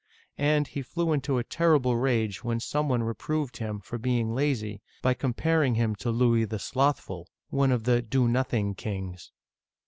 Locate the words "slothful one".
6.57-7.71